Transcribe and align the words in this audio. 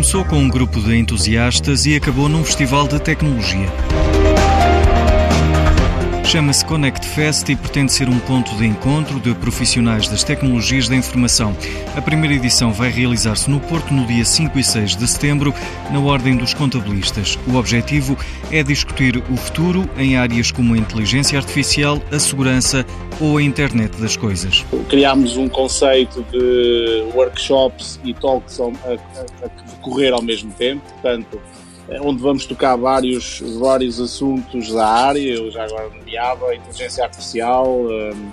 Começou 0.00 0.24
com 0.24 0.38
um 0.38 0.48
grupo 0.48 0.80
de 0.80 0.96
entusiastas 0.96 1.84
e 1.84 1.94
acabou 1.94 2.26
num 2.26 2.42
festival 2.42 2.88
de 2.88 2.98
tecnologia. 2.98 3.68
Chama-se 6.30 6.64
Connect 6.64 7.04
Fest 7.04 7.48
e 7.48 7.56
pretende 7.56 7.92
ser 7.92 8.08
um 8.08 8.20
ponto 8.20 8.54
de 8.54 8.64
encontro 8.64 9.18
de 9.18 9.34
profissionais 9.34 10.06
das 10.06 10.22
tecnologias 10.22 10.88
da 10.88 10.94
informação. 10.94 11.56
A 11.96 12.00
primeira 12.00 12.36
edição 12.36 12.72
vai 12.72 12.88
realizar-se 12.88 13.50
no 13.50 13.58
Porto 13.58 13.92
no 13.92 14.06
dia 14.06 14.24
5 14.24 14.56
e 14.56 14.62
6 14.62 14.94
de 14.94 15.08
setembro, 15.08 15.52
na 15.90 15.98
Ordem 15.98 16.36
dos 16.36 16.54
Contabilistas. 16.54 17.36
O 17.48 17.56
objetivo 17.56 18.16
é 18.52 18.62
discutir 18.62 19.16
o 19.28 19.36
futuro 19.36 19.90
em 19.98 20.16
áreas 20.16 20.52
como 20.52 20.74
a 20.74 20.78
inteligência 20.78 21.36
artificial, 21.36 22.00
a 22.12 22.18
segurança 22.20 22.86
ou 23.20 23.38
a 23.38 23.42
internet 23.42 24.00
das 24.00 24.16
coisas. 24.16 24.64
Criámos 24.88 25.36
um 25.36 25.48
conceito 25.48 26.24
de 26.30 27.10
workshops 27.12 27.98
e 28.04 28.14
talks 28.14 28.60
a, 28.60 28.70
decorrer 29.72 30.14
ao 30.14 30.22
mesmo 30.22 30.52
tempo, 30.52 30.80
portanto, 30.92 31.40
onde 32.02 32.22
vamos 32.22 32.46
tocar 32.46 32.76
vários, 32.76 33.42
vários 33.58 34.00
assuntos 34.00 34.72
da 34.72 34.86
área, 34.86 35.34
eu 35.34 35.50
já 35.50 35.64
agora 35.64 35.88
nomeava 35.88 36.54
inteligência 36.54 37.04
artificial, 37.04 37.68
um, 37.68 38.30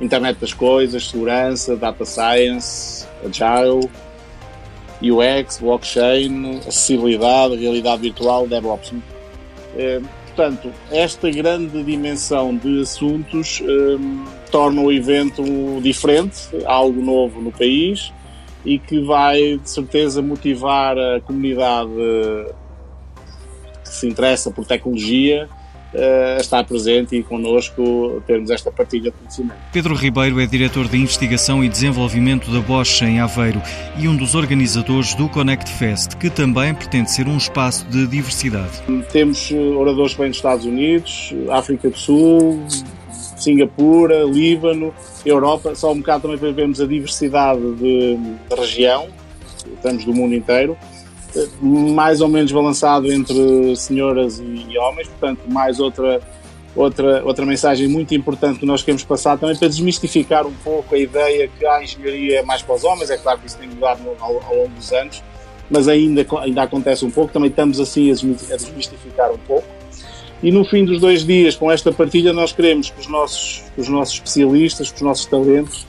internet 0.00 0.38
das 0.40 0.54
coisas, 0.54 1.08
segurança, 1.08 1.76
data 1.76 2.04
science, 2.04 3.06
agile, 3.24 3.88
UX, 5.02 5.58
blockchain, 5.58 6.60
acessibilidade, 6.66 7.56
realidade 7.56 8.02
virtual, 8.02 8.46
DevOps. 8.46 8.94
É, 9.76 10.00
portanto, 10.26 10.72
esta 10.90 11.30
grande 11.30 11.82
dimensão 11.82 12.56
de 12.56 12.80
assuntos 12.80 13.60
um, 13.60 14.24
torna 14.50 14.80
o 14.80 14.90
evento 14.90 15.42
diferente, 15.82 16.48
algo 16.64 17.02
novo 17.02 17.40
no 17.40 17.52
país 17.52 18.12
e 18.64 18.78
que 18.78 19.00
vai 19.00 19.58
de 19.58 19.68
certeza 19.68 20.22
motivar 20.22 20.96
a 20.98 21.20
comunidade 21.20 21.90
se 23.94 24.06
interessa 24.06 24.50
por 24.50 24.64
tecnologia 24.64 25.48
uh, 25.94 26.40
estar 26.40 26.64
presente 26.64 27.16
e 27.16 27.22
connosco 27.22 28.22
termos 28.26 28.50
esta 28.50 28.70
partilha 28.70 29.10
de 29.10 29.12
conhecimento. 29.12 29.58
Pedro 29.72 29.94
Ribeiro 29.94 30.40
é 30.40 30.46
diretor 30.46 30.88
de 30.88 30.98
investigação 30.98 31.64
e 31.64 31.68
desenvolvimento 31.68 32.50
da 32.50 32.60
Bosch 32.60 33.02
em 33.02 33.20
Aveiro 33.20 33.62
e 33.96 34.08
um 34.08 34.16
dos 34.16 34.34
organizadores 34.34 35.14
do 35.14 35.28
Connect 35.28 35.70
Fest, 35.70 36.16
que 36.16 36.28
também 36.28 36.74
pretende 36.74 37.10
ser 37.10 37.26
um 37.26 37.36
espaço 37.36 37.86
de 37.86 38.06
diversidade. 38.06 38.82
Temos 39.12 39.50
eh, 39.50 39.54
oradores 39.54 40.12
que 40.12 40.20
vêm 40.20 40.28
dos 40.28 40.38
Estados 40.38 40.66
Unidos, 40.66 41.32
África 41.50 41.88
do 41.88 41.96
Sul, 41.96 42.64
Singapura, 43.36 44.24
Líbano, 44.24 44.92
Europa, 45.24 45.74
só 45.74 45.92
um 45.92 45.98
bocado 45.98 46.22
também 46.22 46.38
para 46.38 46.52
vermos 46.52 46.80
a 46.80 46.86
diversidade 46.86 47.60
de, 47.74 48.16
de 48.16 48.56
região, 48.56 49.08
estamos 49.76 50.04
do 50.04 50.12
mundo 50.12 50.34
inteiro 50.34 50.76
mais 51.60 52.20
ou 52.20 52.28
menos 52.28 52.52
balançado 52.52 53.12
entre 53.12 53.76
senhoras 53.76 54.40
e 54.40 54.78
homens, 54.78 55.08
portanto, 55.08 55.40
mais 55.48 55.80
outra, 55.80 56.20
outra, 56.74 57.24
outra 57.24 57.46
mensagem 57.46 57.88
muito 57.88 58.14
importante 58.14 58.60
que 58.60 58.66
nós 58.66 58.82
queremos 58.82 59.04
passar 59.04 59.38
também 59.38 59.56
para 59.56 59.68
desmistificar 59.68 60.46
um 60.46 60.54
pouco 60.62 60.94
a 60.94 60.98
ideia 60.98 61.48
que 61.48 61.66
a 61.66 61.82
engenharia 61.82 62.40
é 62.40 62.42
mais 62.42 62.62
para 62.62 62.74
os 62.74 62.84
homens, 62.84 63.10
é 63.10 63.16
claro 63.16 63.40
que 63.40 63.46
isso 63.46 63.58
tem 63.58 63.68
mudado 63.68 64.00
ao, 64.20 64.42
ao 64.44 64.56
longo 64.56 64.70
dos 64.70 64.92
anos, 64.92 65.22
mas 65.70 65.88
ainda, 65.88 66.26
ainda 66.40 66.62
acontece 66.62 67.04
um 67.04 67.10
pouco, 67.10 67.32
também 67.32 67.50
estamos 67.50 67.80
assim 67.80 68.10
a 68.10 68.14
desmistificar 68.56 69.32
um 69.32 69.38
pouco. 69.38 69.66
E 70.42 70.52
no 70.52 70.64
fim 70.64 70.84
dos 70.84 71.00
dois 71.00 71.24
dias, 71.24 71.56
com 71.56 71.72
esta 71.72 71.90
partilha, 71.90 72.32
nós 72.32 72.52
queremos 72.52 72.90
que 72.90 73.00
os 73.00 73.06
nossos, 73.06 73.64
os 73.78 73.88
nossos 73.88 74.14
especialistas, 74.14 74.90
que 74.90 74.96
os 74.96 75.02
nossos 75.02 75.24
talentos, 75.24 75.86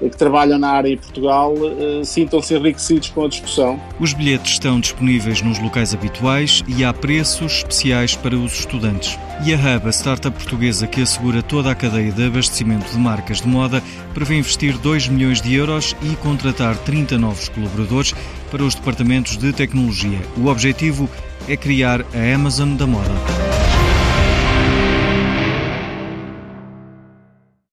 que 0.00 0.16
trabalham 0.16 0.58
na 0.58 0.70
área 0.70 0.88
em 0.88 0.96
Portugal 0.96 1.54
eh, 1.56 2.04
sintam-se 2.04 2.54
enriquecidos 2.54 3.08
com 3.10 3.24
a 3.24 3.28
discussão. 3.28 3.80
Os 3.98 4.12
bilhetes 4.12 4.52
estão 4.52 4.78
disponíveis 4.78 5.42
nos 5.42 5.58
locais 5.58 5.92
habituais 5.92 6.62
e 6.68 6.84
há 6.84 6.92
preços 6.92 7.58
especiais 7.58 8.14
para 8.14 8.36
os 8.36 8.60
estudantes. 8.60 9.18
E 9.44 9.54
a 9.54 9.56
Hub, 9.56 9.88
a 9.88 9.92
startup 9.92 10.36
portuguesa 10.36 10.86
que 10.86 11.00
assegura 11.00 11.42
toda 11.42 11.70
a 11.70 11.74
cadeia 11.74 12.12
de 12.12 12.26
abastecimento 12.26 12.90
de 12.90 12.98
marcas 12.98 13.40
de 13.40 13.48
moda, 13.48 13.82
prevê 14.14 14.38
investir 14.38 14.76
2 14.78 15.08
milhões 15.08 15.40
de 15.40 15.54
euros 15.54 15.96
e 16.02 16.14
contratar 16.16 16.76
30 16.78 17.18
novos 17.18 17.48
colaboradores 17.48 18.14
para 18.50 18.62
os 18.62 18.74
departamentos 18.74 19.36
de 19.36 19.52
tecnologia. 19.52 20.18
O 20.36 20.46
objetivo 20.46 21.08
é 21.48 21.56
criar 21.56 22.02
a 22.14 22.34
Amazon 22.34 22.74
da 22.74 22.86
moda. 22.86 23.57